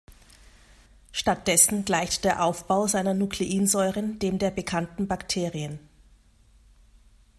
Stattdessen 1.11 1.85
gleicht 1.85 2.23
der 2.23 2.43
Aufbau 2.43 2.87
seiner 2.87 3.13
Nukleinsäuren 3.13 4.17
dem 4.17 4.39
der 4.39 4.49
bekannten 4.49 5.07
Bakterien. 5.07 5.77